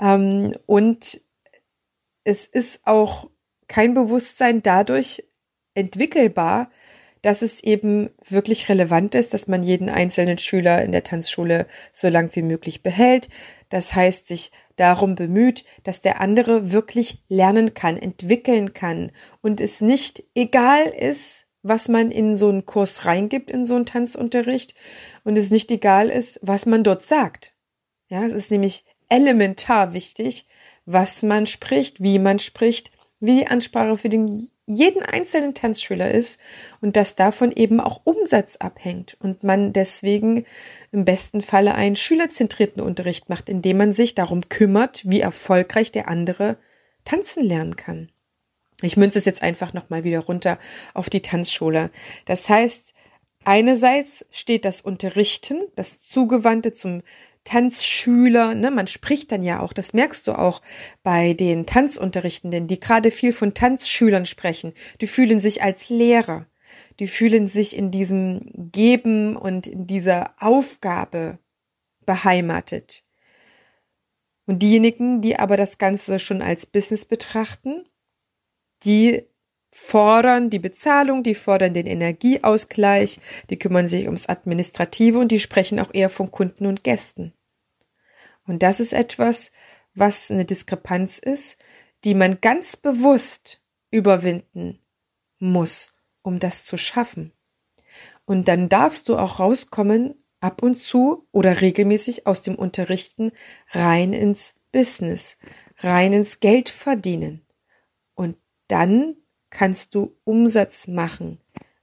Ähm, 0.01 0.55
und 0.67 1.21
es 2.23 2.47
ist 2.47 2.87
auch 2.87 3.29
kein 3.67 3.95
Bewusstsein 3.95 4.63
dadurch 4.63 5.25
entwickelbar, 5.75 6.71
dass 7.23 7.41
es 7.41 7.63
eben 7.63 8.11
wirklich 8.29 8.69
relevant 8.69 9.15
ist, 9.15 9.33
dass 9.33 9.47
man 9.47 9.63
jeden 9.63 9.89
einzelnen 9.89 10.39
Schüler 10.39 10.83
in 10.83 10.93
der 10.93 11.05
Tanzschule 11.05 11.67
so 11.93 12.09
lang 12.09 12.35
wie 12.35 12.43
möglich 12.43 12.83
behält. 12.83 13.29
Das 13.71 13.95
heißt, 13.95 14.27
sich 14.27 14.51
darum 14.77 15.15
bemüht, 15.15 15.65
dass 15.85 16.01
der 16.01 16.21
andere 16.21 16.73
wirklich 16.73 17.23
lernen 17.29 17.75
kann, 17.75 17.97
entwickeln 17.97 18.75
kann 18.75 19.13
und 19.41 19.61
es 19.61 19.81
nicht 19.81 20.25
egal 20.35 20.87
ist, 20.87 21.47
was 21.63 21.89
man 21.89 22.11
in 22.11 22.37
so 22.37 22.49
einen 22.49 22.67
Kurs 22.67 23.05
reingibt, 23.05 23.51
in 23.51 23.65
so 23.65 23.75
einen 23.75 23.87
Tanzunterricht 23.87 24.75
und 25.25 25.37
es 25.37 25.51
nicht 25.51 25.71
egal 25.71 26.09
ist, 26.09 26.41
was 26.43 26.67
man 26.67 26.85
dort 26.85 27.03
sagt. 27.03 27.55
Ja, 28.09 28.25
es 28.25 28.33
ist 28.33 28.51
nämlich 28.51 28.85
elementar 29.09 29.95
wichtig, 29.95 30.47
was 30.85 31.23
man 31.23 31.47
spricht, 31.47 32.03
wie 32.03 32.19
man 32.19 32.39
spricht, 32.39 32.91
wie 33.21 33.37
die 33.37 33.47
Ansprache 33.47 33.97
für 33.97 34.09
den 34.09 34.51
jeden 34.67 35.03
einzelnen 35.03 35.55
Tanzschüler 35.55 36.11
ist 36.11 36.41
und 36.81 36.97
dass 36.97 37.15
davon 37.15 37.53
eben 37.53 37.81
auch 37.81 38.01
Umsatz 38.05 38.57
abhängt 38.57 39.17
und 39.21 39.45
man 39.45 39.73
deswegen 39.73 40.45
im 40.93 41.05
besten 41.05 41.41
Falle 41.41 41.75
einen 41.75 41.97
schülerzentrierten 41.97 42.83
Unterricht 42.83 43.29
macht, 43.29 43.49
indem 43.49 43.79
man 43.79 43.93
sich 43.93 44.15
darum 44.15 44.49
kümmert, 44.49 45.03
wie 45.05 45.21
erfolgreich 45.21 45.93
der 45.93 46.09
andere 46.09 46.57
tanzen 47.05 47.45
lernen 47.45 47.77
kann. 47.77 48.11
Ich 48.83 48.97
münze 48.97 49.19
es 49.19 49.25
jetzt 49.25 49.43
einfach 49.43 49.73
nochmal 49.73 50.05
wieder 50.05 50.21
runter 50.21 50.59
auf 50.95 51.09
die 51.09 51.23
Tanzschule. 51.23 51.91
Das 52.25 52.49
heißt, 52.49 52.93
einerseits 53.45 54.27
steht 54.31 54.65
das 54.65 54.81
Unterrichten, 54.81 55.63
das 55.77 56.01
Zugewandte 56.01 56.73
zum 56.73 57.03
Tanzschüler, 57.45 58.55
ne, 58.55 58.71
man 58.71 58.87
spricht 58.87 59.33
dann 59.33 59.43
ja 59.43 59.61
auch, 59.61 59.73
das 59.73 59.95
merkst 59.95 60.29
du 60.29 60.39
auch 60.39 60.63
bei 61.03 61.35
den 61.35 61.67
Tanzunterrichtenden, 61.67 62.69
die 62.69 62.79
gerade 62.79 63.11
viel 63.11 63.33
von 63.33 63.53
Tanzschülern 63.53 64.27
sprechen, 64.27 64.73
die 65.01 65.09
fühlen 65.09 65.41
sich 65.41 65.63
als 65.63 65.89
Lehrer, 65.89 66.47
die 67.01 67.09
fühlen 67.09 67.49
sich 67.49 67.77
in 67.77 67.91
diesem 67.91 68.71
Geben 68.71 69.37
und 69.37 69.67
in 69.67 69.87
dieser 69.89 70.35
Aufgabe 70.39 71.39
beheimatet. 72.07 73.05
Und 74.47 74.61
diejenigen, 74.63 75.21
die 75.21 75.39
aber 75.39 75.57
das 75.57 75.79
Ganze 75.79 76.19
schon 76.19 76.43
als 76.43 76.67
Business 76.67 77.05
betrachten, 77.05 77.85
die 78.85 79.27
fordern 79.73 80.51
die 80.51 80.59
Bezahlung, 80.59 81.23
die 81.23 81.35
fordern 81.35 81.75
den 81.75 81.87
Energieausgleich, 81.87 83.19
die 83.49 83.59
kümmern 83.59 83.89
sich 83.89 84.05
ums 84.05 84.29
Administrative 84.29 85.19
und 85.19 85.33
die 85.33 85.41
sprechen 85.41 85.81
auch 85.81 85.93
eher 85.93 86.11
von 86.11 86.31
Kunden 86.31 86.67
und 86.67 86.85
Gästen. 86.85 87.33
Und 88.47 88.63
das 88.63 88.81
ist 88.81 88.93
etwas, 88.93 89.51
was 89.95 90.31
eine 90.31 90.45
Diskrepanz 90.45 91.19
ist, 91.19 91.59
die 92.05 92.15
man 92.15 92.41
ganz 92.41 92.77
bewusst 92.77 93.63
überwinden 93.91 94.79
muss, 95.39 95.93
um 96.23 96.39
das 96.39 96.65
zu 96.65 96.77
schaffen. 96.77 97.33
Und 98.25 98.49
dann 98.49 98.69
darfst 98.69 99.09
du 99.09 99.17
auch 99.17 99.41
rauskommen, 99.41 100.15
ab 100.41 100.63
und 100.63 100.77
zu 100.77 101.29
oder 101.31 101.61
regelmäßig 101.61 102.27
aus 102.27 102.43
dem 102.43 102.57
Unterrichten 102.57 103.31
rein 103.71 104.13
ins 104.13 104.55
Business, 104.73 105.39
rein 105.79 106.13
ins 106.13 106.41
Geld 106.41 106.69
verdienen 106.69 107.47
dann 108.73 109.17
kannst 109.51 109.95
du 109.95 110.17
Umsatz 110.25 110.89
machen, 110.89 111.39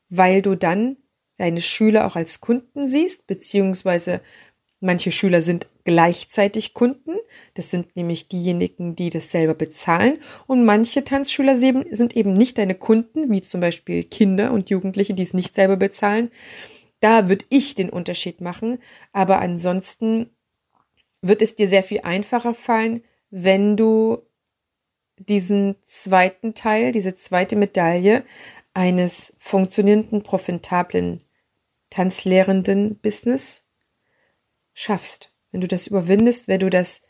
weil 0.10 0.42
du 0.42 0.56
dann 0.56 0.98
deine 1.38 1.62
Schüler 1.62 2.08
auch 2.08 2.16
als 2.16 2.42
Kunden 2.42 2.88
siehst, 2.88 3.28
beziehungsweise 3.28 4.22
manche 4.80 5.12
Schüler 5.12 5.44
sind 5.44 5.68
gleichzeitig 5.84 6.74
Kunden. 6.74 7.12
Das 7.54 7.70
sind 7.70 7.96
nämlich 7.96 8.28
diejenigen, 8.28 8.96
die 8.96 9.12
das 9.12 9.32
selber 9.32 9.54
bezahlen. 9.54 10.18
Und 10.48 10.66
manche 10.66 11.04
Tanzschüler 11.04 11.56
sind 11.56 12.16
eben 12.16 12.34
nicht 12.34 12.58
deine 12.58 12.74
Kunden, 12.76 13.32
wie 13.32 13.44
zum 13.44 13.62
Beispiel 13.62 14.04
Kinder 14.04 14.52
und 14.52 14.72
Jugendliche, 14.72 15.14
die 15.14 15.24
es 15.24 15.36
nicht 15.36 15.54
selber 15.54 15.78
bezahlen. 15.78 16.32
Da 17.02 17.30
würde 17.30 17.46
ich 17.50 17.76
den 17.76 17.92
Unterschied 17.92 18.42
machen. 18.42 18.80
Aber 19.14 19.40
ansonsten 19.42 20.32
wird 21.22 21.44
es 21.44 21.56
dir 21.56 21.68
sehr 21.68 21.84
viel 21.84 22.02
einfacher 22.02 22.56
fallen, 22.56 23.04
wenn 23.30 23.78
du 23.78 24.24
diesen 25.20 25.76
zweiten 25.84 26.54
Teil, 26.56 26.92
diese 26.92 27.16
zweite 27.16 27.56
Medaille 27.56 28.24
eines 28.74 29.34
funktionierenden, 29.38 30.24
profitablen, 30.24 31.24
tanzlehrenden 31.90 33.00
Business 33.00 33.64
schaffst. 34.74 35.32
Wenn 35.52 35.62
du 35.62 35.68
das 35.68 35.88
überwindest, 35.88 36.48
wenn 36.48 36.60
du 36.60 36.70
das 36.70 37.04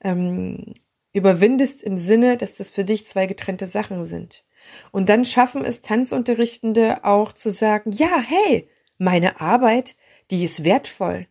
ähm, 0.00 0.74
überwindest 1.12 1.82
im 1.82 1.96
Sinne, 1.96 2.36
dass 2.36 2.56
das 2.56 2.70
für 2.70 2.84
dich 2.84 3.06
zwei 3.06 3.26
getrennte 3.26 3.66
Sachen 3.66 4.04
sind. 4.04 4.44
Und 4.90 5.08
dann 5.08 5.24
schaffen 5.24 5.64
es 5.64 5.82
Tanzunterrichtende 5.82 7.04
auch 7.04 7.32
zu 7.32 7.50
sagen, 7.50 7.92
ja, 7.92 8.18
hey, 8.18 8.68
meine 8.98 9.40
Arbeit, 9.40 9.96
die 10.30 10.44
ist 10.44 10.64
wertvoll. 10.64 11.26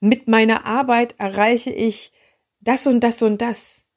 Mit 0.00 0.28
meiner 0.28 0.64
Arbeit 0.64 1.16
erreiche 1.18 1.70
ich 1.70 2.12
das 2.60 2.86
und 2.86 3.00
das 3.00 3.22
und 3.22 3.42
das 3.42 3.87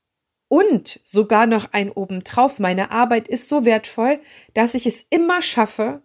und 0.52 1.00
sogar 1.06 1.48
noch 1.48 1.72
ein 1.72 1.90
obendrauf. 1.90 2.60
Meine 2.60 2.92
Arbeit 2.92 3.30
ist 3.30 3.48
so 3.48 3.64
wertvoll, 3.64 4.20
dass 4.54 4.74
ich 4.74 4.86
es 4.86 5.06
immer 5.10 5.42
schaffe, 5.42 6.02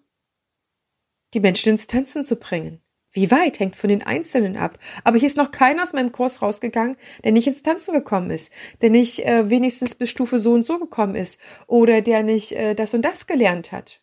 die 1.35 1.41
Menschen 1.41 1.71
ins 1.71 1.88
Tanzen 1.88 2.23
zu 2.23 2.37
bringen. 2.37 2.81
Wie 3.11 3.33
weit 3.33 3.59
hängt 3.59 3.75
von 3.75 3.88
den 3.88 4.05
Einzelnen 4.05 4.57
ab. 4.57 4.79
Aber 5.03 5.19
hier 5.19 5.26
ist 5.26 5.37
noch 5.37 5.50
keiner 5.50 5.83
aus 5.83 5.95
meinem 5.95 6.12
Kurs 6.12 6.43
rausgegangen, 6.43 6.97
der 7.25 7.33
nicht 7.33 7.49
ins 7.49 7.62
Tanzen 7.62 7.93
gekommen 7.93 8.31
ist, 8.31 8.53
der 8.83 8.91
nicht 8.91 9.26
äh, 9.26 9.50
wenigstens 9.50 9.97
bis 9.97 10.11
Stufe 10.11 10.38
so 10.38 10.53
und 10.53 10.65
so 10.65 10.79
gekommen 10.79 11.17
ist 11.17 11.41
oder 11.67 12.00
der 12.00 12.23
nicht 12.23 12.53
äh, 12.53 12.76
das 12.76 12.95
und 12.95 13.03
das 13.03 13.26
gelernt 13.26 13.73
hat. 13.73 14.00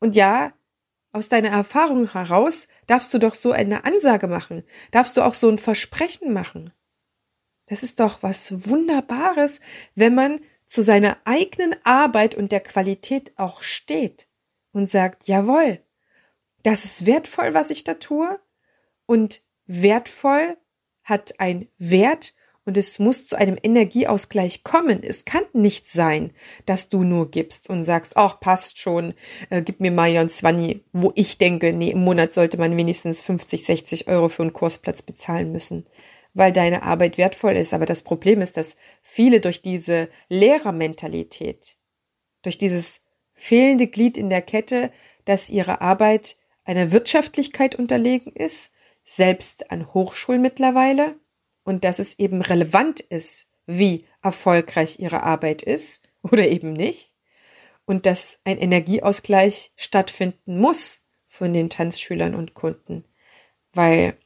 Und 0.00 0.16
ja, 0.16 0.52
aus 1.12 1.30
deiner 1.30 1.48
Erfahrung 1.48 2.12
heraus 2.12 2.68
darfst 2.86 3.14
du 3.14 3.18
doch 3.18 3.36
so 3.36 3.52
eine 3.52 3.86
Ansage 3.86 4.28
machen, 4.28 4.64
darfst 4.90 5.16
du 5.16 5.22
auch 5.22 5.32
so 5.32 5.48
ein 5.48 5.56
Versprechen 5.56 6.34
machen. 6.34 6.74
Das 7.72 7.82
ist 7.82 8.00
doch 8.00 8.22
was 8.22 8.68
Wunderbares, 8.68 9.62
wenn 9.94 10.14
man 10.14 10.40
zu 10.66 10.82
seiner 10.82 11.16
eigenen 11.24 11.74
Arbeit 11.84 12.34
und 12.34 12.52
der 12.52 12.60
Qualität 12.60 13.32
auch 13.36 13.62
steht. 13.62 14.28
und 14.72 14.84
sagt, 14.84 15.26
jawohl, 15.26 15.80
das 16.64 16.84
ist 16.84 17.06
wertvoll, 17.06 17.54
was 17.54 17.70
ich 17.70 17.82
da 17.82 17.94
tue 17.94 18.38
und 19.06 19.42
wertvoll 19.64 20.58
hat 21.02 21.40
ein 21.40 21.66
Wert 21.78 22.34
und 22.66 22.76
es 22.76 22.98
muss 22.98 23.26
zu 23.26 23.38
einem 23.38 23.56
Energieausgleich 23.62 24.64
kommen. 24.64 25.02
Es 25.02 25.24
kann 25.24 25.44
nicht 25.54 25.88
sein, 25.88 26.32
dass 26.66 26.90
du 26.90 27.04
nur 27.04 27.30
gibst 27.30 27.70
und 27.70 27.84
sagst, 27.84 28.18
ach, 28.18 28.38
passt 28.38 28.78
schon, 28.78 29.14
äh, 29.48 29.62
gib 29.62 29.80
mir 29.80 29.92
mal 29.92 30.10
Jan 30.10 30.28
Zwanni, 30.28 30.84
wo 30.92 31.12
ich 31.14 31.38
denke, 31.38 31.74
nee, 31.74 31.92
im 31.92 32.04
Monat 32.04 32.34
sollte 32.34 32.58
man 32.58 32.76
wenigstens 32.76 33.22
50, 33.22 33.64
60 33.64 34.08
Euro 34.08 34.28
für 34.28 34.42
einen 34.42 34.52
Kursplatz 34.52 35.00
bezahlen 35.00 35.52
müssen, 35.52 35.86
weil 36.34 36.52
deine 36.52 36.82
Arbeit 36.82 37.18
wertvoll 37.18 37.56
ist. 37.56 37.74
Aber 37.74 37.86
das 37.86 38.02
Problem 38.02 38.40
ist, 38.40 38.56
dass 38.56 38.76
viele 39.02 39.40
durch 39.40 39.62
diese 39.62 40.08
Lehrermentalität, 40.28 41.76
durch 42.42 42.58
dieses 42.58 43.02
fehlende 43.34 43.86
Glied 43.86 44.16
in 44.16 44.30
der 44.30 44.42
Kette, 44.42 44.90
dass 45.24 45.50
ihre 45.50 45.80
Arbeit 45.80 46.36
einer 46.64 46.92
Wirtschaftlichkeit 46.92 47.74
unterlegen 47.74 48.32
ist, 48.32 48.72
selbst 49.04 49.70
an 49.70 49.92
Hochschulen 49.92 50.40
mittlerweile, 50.40 51.16
und 51.64 51.84
dass 51.84 51.98
es 51.98 52.18
eben 52.18 52.42
relevant 52.42 53.00
ist, 53.00 53.48
wie 53.66 54.06
erfolgreich 54.22 54.98
ihre 54.98 55.22
Arbeit 55.22 55.62
ist 55.62 56.02
oder 56.22 56.48
eben 56.48 56.72
nicht 56.72 57.12
und 57.84 58.06
dass 58.06 58.40
ein 58.44 58.58
Energieausgleich 58.58 59.72
stattfinden 59.76 60.58
muss 60.58 61.04
von 61.26 61.52
den 61.52 61.70
Tanzschülern 61.70 62.34
und 62.34 62.54
Kunden, 62.54 63.04
weil 63.72 64.16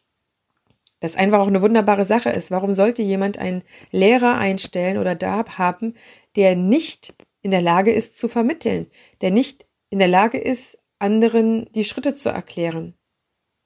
das 1.01 1.17
einfach 1.17 1.41
auch 1.41 1.47
eine 1.47 1.63
wunderbare 1.63 2.05
Sache 2.05 2.31
ist. 2.31 2.51
Warum 2.51 2.73
sollte 2.73 3.03
jemand 3.03 3.39
einen 3.39 3.63
Lehrer 3.91 4.39
einstellen 4.39 4.99
oder 4.99 5.15
da 5.15 5.45
haben, 5.59 5.95
der 6.37 6.57
nicht 6.57 7.15
in 7.43 7.51
der 7.51 7.63
Lage 7.63 7.93
ist 7.93 8.19
zu 8.19 8.29
vermitteln, 8.29 8.87
der 9.21 9.31
nicht 9.31 9.67
in 9.91 9.99
der 9.99 10.09
Lage 10.09 10.39
ist, 10.39 10.79
anderen 10.99 11.71
die 11.73 11.85
Schritte 11.85 12.15
zu 12.15 12.31
erklären? 12.31 12.95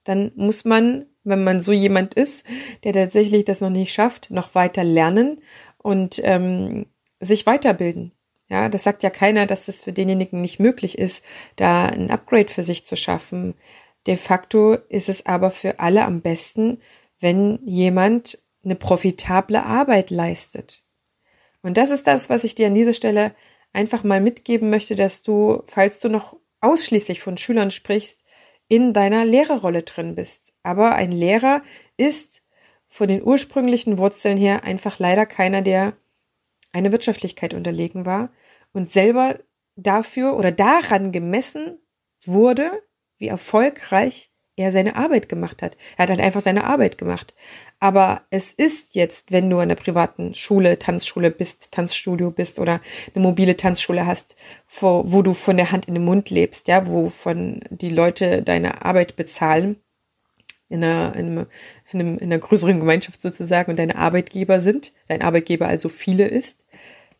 Dann 0.04 0.32
muss 0.34 0.64
man 0.64 1.06
wenn 1.24 1.44
man 1.44 1.62
so 1.62 1.72
jemand 1.72 2.14
ist, 2.14 2.46
der 2.84 2.92
tatsächlich 2.92 3.44
das 3.44 3.60
noch 3.60 3.70
nicht 3.70 3.92
schafft, 3.92 4.30
noch 4.30 4.54
weiter 4.54 4.84
lernen 4.84 5.40
und 5.78 6.20
ähm, 6.24 6.86
sich 7.20 7.46
weiterbilden. 7.46 8.12
Ja, 8.48 8.68
das 8.68 8.82
sagt 8.82 9.02
ja 9.02 9.10
keiner, 9.10 9.46
dass 9.46 9.68
es 9.68 9.82
für 9.82 9.92
denjenigen 9.92 10.40
nicht 10.40 10.58
möglich 10.58 10.98
ist, 10.98 11.24
da 11.56 11.86
ein 11.86 12.10
Upgrade 12.10 12.52
für 12.52 12.62
sich 12.62 12.84
zu 12.84 12.96
schaffen. 12.96 13.54
De 14.06 14.16
facto 14.16 14.74
ist 14.88 15.08
es 15.08 15.26
aber 15.26 15.50
für 15.50 15.78
alle 15.78 16.04
am 16.04 16.20
besten, 16.20 16.78
wenn 17.20 17.60
jemand 17.66 18.42
eine 18.64 18.74
profitable 18.74 19.62
Arbeit 19.62 20.10
leistet. 20.10 20.82
Und 21.62 21.76
das 21.76 21.90
ist 21.90 22.06
das, 22.06 22.30
was 22.30 22.44
ich 22.44 22.54
dir 22.54 22.66
an 22.66 22.74
dieser 22.74 22.94
Stelle 22.94 23.34
einfach 23.72 24.02
mal 24.02 24.20
mitgeben 24.20 24.70
möchte, 24.70 24.94
dass 24.94 25.22
du, 25.22 25.62
falls 25.66 26.00
du 26.00 26.08
noch 26.08 26.36
ausschließlich 26.60 27.20
von 27.20 27.36
Schülern 27.36 27.70
sprichst, 27.70 28.24
in 28.68 28.92
deiner 28.92 29.24
Lehrerrolle 29.24 29.82
drin 29.82 30.14
bist. 30.14 30.54
Aber 30.62 30.94
ein 30.94 31.12
Lehrer 31.12 31.62
ist 31.96 32.42
von 32.86 33.08
den 33.08 33.22
ursprünglichen 33.22 33.98
Wurzeln 33.98 34.36
her 34.36 34.64
einfach 34.64 34.98
leider 34.98 35.26
keiner, 35.26 35.62
der 35.62 35.94
eine 36.72 36.92
Wirtschaftlichkeit 36.92 37.54
unterlegen 37.54 38.06
war 38.06 38.30
und 38.72 38.88
selber 38.88 39.38
dafür 39.76 40.36
oder 40.36 40.52
daran 40.52 41.12
gemessen 41.12 41.78
wurde, 42.24 42.82
wie 43.18 43.28
erfolgreich 43.28 44.30
er 44.56 44.72
seine 44.72 44.96
Arbeit 44.96 45.28
gemacht 45.28 45.62
hat. 45.62 45.76
Er 45.96 46.04
hat 46.04 46.10
halt 46.10 46.20
einfach 46.20 46.40
seine 46.40 46.64
Arbeit 46.64 46.98
gemacht. 46.98 47.34
Aber 47.78 48.22
es 48.30 48.52
ist 48.52 48.94
jetzt, 48.94 49.32
wenn 49.32 49.48
du 49.48 49.58
an 49.58 49.68
der 49.68 49.76
privaten 49.76 50.34
Schule, 50.34 50.78
Tanzschule 50.78 51.30
bist, 51.30 51.72
Tanzstudio 51.72 52.30
bist 52.30 52.58
oder 52.58 52.80
eine 53.14 53.22
mobile 53.22 53.56
Tanzschule 53.56 54.06
hast, 54.06 54.36
wo, 54.80 55.22
du 55.22 55.34
von 55.34 55.56
der 55.56 55.72
Hand 55.72 55.86
in 55.88 55.94
den 55.94 56.04
Mund 56.04 56.30
lebst, 56.30 56.68
ja, 56.68 56.86
wo 56.86 57.08
von 57.08 57.60
die 57.70 57.88
Leute 57.90 58.42
deine 58.42 58.84
Arbeit 58.84 59.16
bezahlen, 59.16 59.76
in 60.68 60.84
einer, 60.84 61.16
in, 61.16 61.46
in, 61.90 62.00
einem, 62.00 62.18
in 62.18 62.24
einer 62.24 62.38
größeren 62.38 62.78
Gemeinschaft 62.78 63.20
sozusagen 63.20 63.70
und 63.70 63.78
deine 63.78 63.96
Arbeitgeber 63.96 64.60
sind, 64.60 64.92
dein 65.08 65.20
Arbeitgeber 65.20 65.66
also 65.66 65.88
viele 65.88 66.28
ist, 66.28 66.64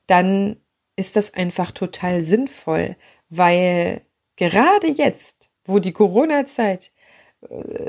dann 0.07 0.57
ist 0.97 1.17
das 1.17 1.35
einfach 1.35 1.73
total 1.73 2.23
sinnvoll, 2.23 2.97
weil 3.29 4.03
gerade 4.37 4.87
jetzt, 4.87 5.51
wo 5.65 5.79
die 5.81 5.93
Corona-Zeit 5.93 6.93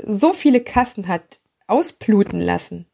so 0.06 0.32
viele 0.32 0.60
Kassen 0.60 1.08
hat 1.08 1.40
ausbluten 1.66 2.40
lassen. 2.40 2.86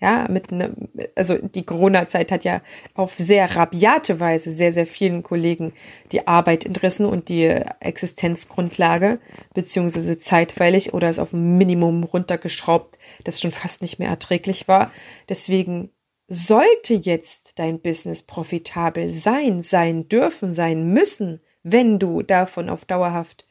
Ja, 0.00 0.28
mit 0.30 0.52
ne, 0.52 0.72
also 1.16 1.38
die 1.38 1.64
Corona-Zeit 1.64 2.30
hat 2.30 2.44
ja 2.44 2.62
auf 2.94 3.14
sehr 3.14 3.56
rabiate 3.56 4.20
Weise 4.20 4.52
sehr, 4.52 4.70
sehr 4.70 4.86
vielen 4.86 5.24
Kollegen 5.24 5.72
die 6.12 6.28
Arbeit 6.28 6.64
entrissen 6.64 7.04
und 7.04 7.28
die 7.28 7.46
Existenzgrundlage, 7.80 9.18
beziehungsweise 9.54 10.20
zeitweilig 10.20 10.94
oder 10.94 11.08
es 11.08 11.18
auf 11.18 11.32
ein 11.32 11.58
Minimum 11.58 12.04
runtergeschraubt, 12.04 12.96
das 13.24 13.40
schon 13.40 13.50
fast 13.50 13.82
nicht 13.82 13.98
mehr 13.98 14.08
erträglich 14.08 14.68
war. 14.68 14.92
Deswegen 15.28 15.90
sollte 16.28 16.94
jetzt 16.94 17.58
dein 17.58 17.80
Business 17.80 18.22
profitabel 18.22 19.10
sein, 19.12 19.62
sein 19.62 20.08
dürfen, 20.08 20.48
sein 20.48 20.92
müssen, 20.92 21.40
wenn 21.64 21.98
du 21.98 22.22
davon 22.22 22.68
auf 22.68 22.84
dauerhaft 22.84 23.48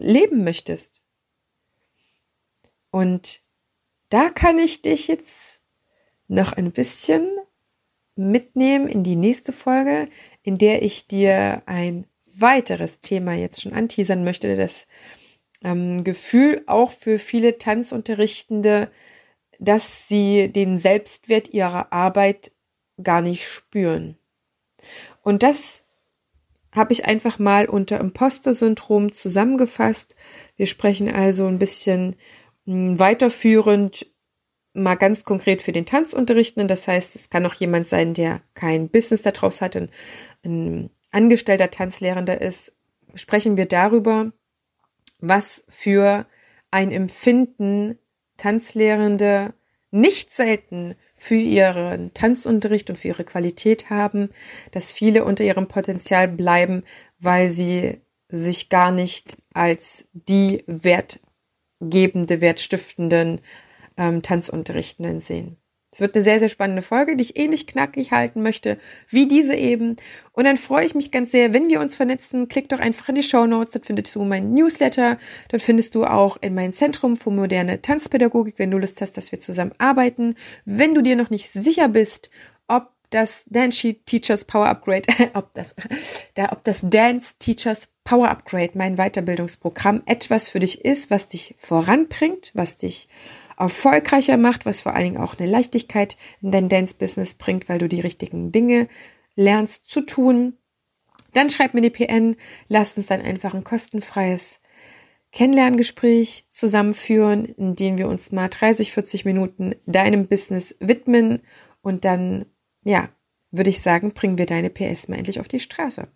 leben 0.00 0.44
möchtest. 0.44 0.97
Und 2.90 3.42
da 4.08 4.30
kann 4.30 4.58
ich 4.58 4.82
dich 4.82 5.08
jetzt 5.08 5.60
noch 6.26 6.52
ein 6.52 6.72
bisschen 6.72 7.28
mitnehmen 8.16 8.88
in 8.88 9.04
die 9.04 9.16
nächste 9.16 9.52
Folge, 9.52 10.08
in 10.42 10.58
der 10.58 10.82
ich 10.82 11.06
dir 11.06 11.62
ein 11.66 12.06
weiteres 12.36 13.00
Thema 13.00 13.34
jetzt 13.34 13.62
schon 13.62 13.72
anteasern 13.72 14.24
möchte, 14.24 14.56
das 14.56 14.86
ähm, 15.62 16.04
Gefühl 16.04 16.62
auch 16.66 16.90
für 16.90 17.18
viele 17.18 17.58
Tanzunterrichtende, 17.58 18.90
dass 19.58 20.08
sie 20.08 20.52
den 20.52 20.78
Selbstwert 20.78 21.48
ihrer 21.48 21.92
Arbeit 21.92 22.52
gar 23.02 23.20
nicht 23.20 23.46
spüren. 23.46 24.16
Und 25.22 25.42
das 25.42 25.82
habe 26.72 26.92
ich 26.92 27.06
einfach 27.06 27.38
mal 27.38 27.66
unter 27.68 27.98
Imposter-Syndrom 27.98 29.12
zusammengefasst. 29.12 30.14
Wir 30.56 30.66
sprechen 30.66 31.12
also 31.12 31.46
ein 31.46 31.58
bisschen 31.58 32.16
weiterführend 32.68 34.06
mal 34.74 34.96
ganz 34.96 35.24
konkret 35.24 35.62
für 35.62 35.72
den 35.72 35.86
Tanzunterrichtenden. 35.86 36.68
Das 36.68 36.86
heißt, 36.86 37.16
es 37.16 37.30
kann 37.30 37.46
auch 37.46 37.54
jemand 37.54 37.88
sein, 37.88 38.14
der 38.14 38.42
kein 38.54 38.88
Business 38.90 39.22
daraus 39.22 39.60
hat, 39.60 39.76
ein, 39.76 39.90
ein 40.44 40.90
angestellter 41.10 41.70
Tanzlehrender 41.70 42.40
ist. 42.40 42.76
Sprechen 43.14 43.56
wir 43.56 43.66
darüber, 43.66 44.32
was 45.20 45.64
für 45.68 46.26
ein 46.70 46.92
Empfinden 46.92 47.98
Tanzlehrende 48.36 49.54
nicht 49.90 50.34
selten 50.34 50.94
für 51.16 51.36
ihren 51.36 52.12
Tanzunterricht 52.12 52.90
und 52.90 52.96
für 52.96 53.08
ihre 53.08 53.24
Qualität 53.24 53.88
haben, 53.88 54.28
dass 54.72 54.92
viele 54.92 55.24
unter 55.24 55.42
ihrem 55.42 55.66
Potenzial 55.66 56.28
bleiben, 56.28 56.84
weil 57.18 57.50
sie 57.50 58.02
sich 58.28 58.68
gar 58.68 58.92
nicht 58.92 59.38
als 59.54 60.08
die 60.12 60.62
Wert 60.66 61.20
wertgebende, 61.80 62.40
wertstiftenden 62.40 63.40
ähm, 63.96 64.22
Tanzunterrichtenden 64.22 65.20
sehen. 65.20 65.56
Es 65.90 66.00
wird 66.02 66.14
eine 66.14 66.22
sehr, 66.22 66.38
sehr 66.38 66.50
spannende 66.50 66.82
Folge, 66.82 67.16
die 67.16 67.24
ich 67.24 67.38
ähnlich 67.38 67.66
knackig 67.66 68.12
halten 68.12 68.42
möchte, 68.42 68.76
wie 69.08 69.26
diese 69.26 69.54
eben. 69.54 69.96
Und 70.32 70.44
dann 70.44 70.58
freue 70.58 70.84
ich 70.84 70.94
mich 70.94 71.10
ganz 71.10 71.30
sehr, 71.30 71.54
wenn 71.54 71.70
wir 71.70 71.80
uns 71.80 71.96
vernetzen. 71.96 72.48
Klick 72.48 72.68
doch 72.68 72.78
einfach 72.78 73.08
in 73.08 73.14
die 73.14 73.22
Show 73.22 73.46
Notes, 73.46 73.70
dort 73.72 73.86
findest 73.86 74.14
du 74.14 74.22
mein 74.22 74.52
Newsletter. 74.52 75.16
Dort 75.48 75.62
findest 75.62 75.94
du 75.94 76.04
auch 76.04 76.36
in 76.42 76.54
mein 76.54 76.74
Zentrum 76.74 77.16
für 77.16 77.30
moderne 77.30 77.80
Tanzpädagogik, 77.80 78.58
wenn 78.58 78.70
du 78.70 78.76
Lust 78.76 79.00
hast, 79.00 79.16
dass 79.16 79.32
wir 79.32 79.40
zusammen 79.40 79.72
arbeiten. 79.78 80.34
Wenn 80.66 80.94
du 80.94 81.00
dir 81.00 81.16
noch 81.16 81.30
nicht 81.30 81.48
sicher 81.48 81.88
bist, 81.88 82.28
ob 82.66 82.90
das 83.10 83.44
Dance 83.46 83.94
Teachers 84.04 84.44
Power 84.44 84.66
Upgrade, 84.66 85.04
ob 85.34 85.52
das, 85.52 85.74
da, 86.34 86.52
ob 86.52 86.64
das 86.64 86.80
Dance 86.82 87.36
Teachers 87.38 87.88
Power 88.04 88.28
Upgrade, 88.28 88.72
mein 88.74 88.96
Weiterbildungsprogramm, 88.96 90.02
etwas 90.06 90.48
für 90.48 90.58
dich 90.58 90.84
ist, 90.84 91.10
was 91.10 91.28
dich 91.28 91.54
voranbringt, 91.58 92.50
was 92.54 92.76
dich 92.76 93.08
erfolgreicher 93.58 94.36
macht, 94.36 94.66
was 94.66 94.80
vor 94.80 94.94
allen 94.94 95.04
Dingen 95.04 95.22
auch 95.22 95.38
eine 95.38 95.50
Leichtigkeit 95.50 96.16
in 96.40 96.52
dein 96.52 96.68
Dance-Business 96.68 97.34
bringt, 97.34 97.68
weil 97.68 97.78
du 97.78 97.88
die 97.88 98.00
richtigen 98.00 98.52
Dinge 98.52 98.88
lernst 99.34 99.86
zu 99.88 100.00
tun. 100.02 100.54
Dann 101.32 101.50
schreib 101.50 101.74
mir 101.74 101.80
die 101.80 101.90
PN, 101.90 102.36
lass 102.68 102.96
uns 102.96 103.06
dann 103.06 103.20
einfach 103.20 103.54
ein 103.54 103.64
kostenfreies 103.64 104.60
Kennenlerngespräch 105.32 106.46
zusammenführen, 106.48 107.44
in 107.44 107.76
dem 107.76 107.98
wir 107.98 108.08
uns 108.08 108.32
mal 108.32 108.48
30, 108.48 108.92
40 108.92 109.24
Minuten 109.24 109.74
deinem 109.86 110.26
Business 110.26 110.74
widmen 110.80 111.42
und 111.82 112.04
dann 112.04 112.46
ja, 112.88 113.10
würde 113.50 113.70
ich 113.70 113.80
sagen, 113.80 114.12
bringen 114.12 114.38
wir 114.38 114.46
deine 114.46 114.70
PS 114.70 115.08
mal 115.08 115.16
endlich 115.16 115.40
auf 115.40 115.48
die 115.48 115.60
Straße. 115.60 116.08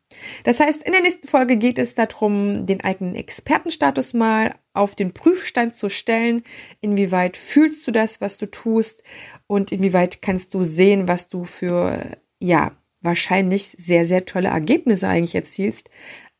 Das 0.45 0.59
heißt, 0.59 0.83
in 0.83 0.93
der 0.93 1.03
nächsten 1.03 1.29
Folge 1.29 1.57
geht 1.57 1.79
es 1.79 1.95
darum, 1.95 2.67
den 2.67 2.83
eigenen 2.83 3.15
Expertenstatus 3.15 4.15
mal 4.15 4.55
auf 4.73 4.95
den 4.95 5.13
Prüfstand 5.13 5.77
zu 5.77 5.91
stellen. 5.91 6.43
Inwieweit 6.81 7.37
fühlst 7.37 7.87
du 7.87 7.91
das, 7.91 8.21
was 8.23 8.39
du 8.39 8.51
tust? 8.51 9.03
Und 9.47 9.71
inwieweit 9.71 10.23
kannst 10.23 10.55
du 10.55 10.65
sehen, 10.65 11.09
was 11.09 11.29
du 11.29 11.45
für, 11.45 12.17
ja, 12.39 12.73
wahrscheinlich 13.03 13.69
sehr, 13.79 14.07
sehr 14.07 14.25
tolle 14.25 14.49
Ergebnisse 14.49 15.09
eigentlich 15.09 15.35
erzielst. 15.35 15.91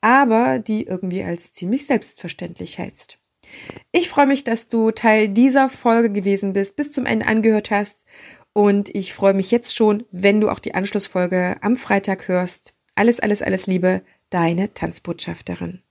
aber 0.05 0.59
die 0.59 0.83
irgendwie 0.83 1.23
als 1.23 1.53
ziemlich 1.53 1.87
selbstverständlich 1.87 2.79
hältst. 2.79 3.21
Ich 3.93 4.09
freue 4.09 4.27
mich, 4.27 4.43
dass 4.43 4.67
du 4.67 4.91
Teil 4.91 5.29
dieser 5.29 5.69
Folge 5.69 6.11
gewesen 6.11 6.55
bist, 6.55 6.75
bis 6.75 6.91
zum 6.91 7.07
Ende 7.07 7.29
angehört 7.29 7.71
hast 7.71 8.05
und 8.53 8.95
ich 8.95 9.15
freue 9.15 9.35
mich 9.35 9.51
jetzt 9.51 9.75
schon, 9.75 10.05
wenn 10.11 10.41
du 10.41 10.51
auch 10.51 10.59
die 10.59 10.75
Anschlussfolge 10.75 11.57
am 11.63 11.77
Freitag 11.77 12.29
hörst. 12.29 12.75
Alles, 12.95 13.21
alles, 13.21 13.43
alles 13.43 13.67
Liebe, 13.67 14.03
deine 14.31 14.75
Tanzbotschafterin. 14.75 15.83